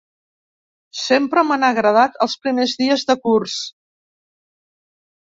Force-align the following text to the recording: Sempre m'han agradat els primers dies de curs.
Sempre 0.99 1.41
m'han 1.49 1.65
agradat 1.67 2.17
els 2.25 2.35
primers 2.45 2.73
dies 2.79 3.03
de 3.11 3.17
curs. 3.27 3.59